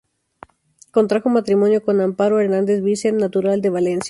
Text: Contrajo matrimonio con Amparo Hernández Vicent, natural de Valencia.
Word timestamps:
Contrajo 0.89 1.29
matrimonio 1.29 1.83
con 1.83 2.01
Amparo 2.01 2.39
Hernández 2.39 2.81
Vicent, 2.81 3.19
natural 3.19 3.61
de 3.61 3.69
Valencia. 3.69 3.99